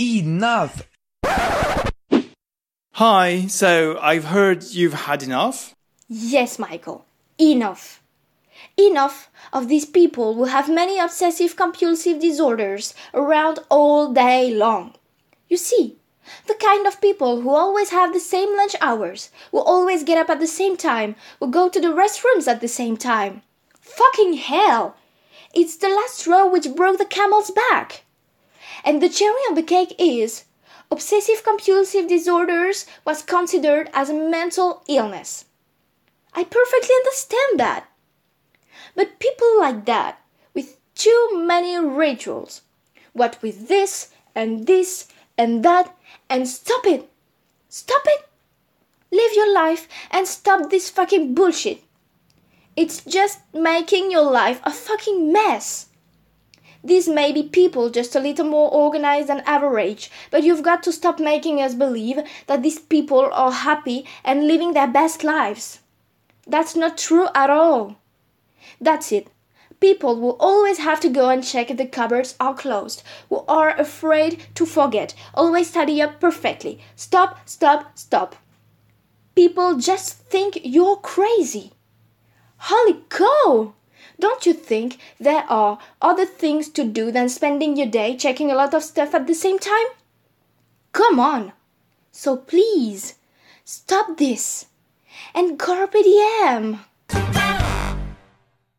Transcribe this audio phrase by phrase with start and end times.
[0.00, 0.88] Enough!
[2.94, 5.72] Hi, so I've heard you've had enough?
[6.08, 7.06] Yes, Michael,
[7.40, 8.02] enough.
[8.76, 14.94] Enough of these people who have many obsessive compulsive disorders around all day long.
[15.48, 15.96] You see,
[16.48, 20.28] the kind of people who always have the same lunch hours, who always get up
[20.28, 23.42] at the same time, who go to the restrooms at the same time.
[23.80, 24.96] Fucking hell!
[25.54, 28.03] It's the last straw which broke the camel's back.
[28.82, 30.44] And the cherry on the cake is
[30.90, 35.44] obsessive compulsive disorders was considered as a mental illness.
[36.32, 37.88] I perfectly understand that.
[38.96, 40.20] But people like that,
[40.52, 42.62] with too many rituals,
[43.12, 45.96] what with this and this and that,
[46.28, 47.08] and stop it!
[47.68, 48.28] Stop it!
[49.10, 51.82] Live your life and stop this fucking bullshit.
[52.76, 55.86] It's just making your life a fucking mess.
[56.84, 60.92] These may be people just a little more organized than average, but you've got to
[60.92, 65.80] stop making us believe that these people are happy and living their best lives.
[66.46, 67.96] That's not true at all.
[68.78, 69.28] That's it.
[69.80, 73.70] People will always have to go and check if the cupboards are closed, who are
[73.70, 76.80] afraid to forget, always tidy up perfectly.
[76.96, 78.36] Stop, stop, stop.
[79.34, 81.72] People just think you're crazy.
[82.58, 83.74] Holy cow!
[84.18, 88.54] Don't you think there are other things to do than spending your day checking a
[88.54, 89.86] lot of stuff at the same time?
[90.92, 91.52] Come on!
[92.12, 93.14] So please,
[93.64, 94.66] stop this
[95.34, 96.80] and carpe diem!